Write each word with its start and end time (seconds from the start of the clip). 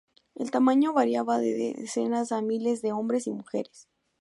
El 0.33 0.49
tamaño 0.49 0.93
variaba 0.93 1.37
de 1.37 1.75
decenas 1.77 2.31
a 2.31 2.41
miles 2.41 2.81
de 2.81 2.91
hombres 2.91 3.27
y 3.27 3.31
mujeres. 3.31 3.87